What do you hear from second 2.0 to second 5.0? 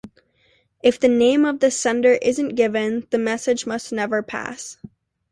isn't given, the message must never be passed.